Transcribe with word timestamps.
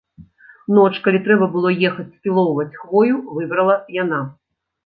Ноч, 0.77 0.89
калі 1.07 1.19
трэба 1.27 1.49
было 1.55 1.69
ехаць 1.91 2.07
спілоўваць 2.15 2.79
хвою, 2.81 3.21
выбрала 3.37 3.77
яна. 4.03 4.25